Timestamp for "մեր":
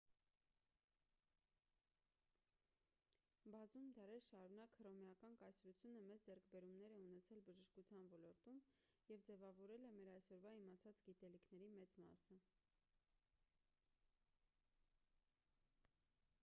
9.99-10.11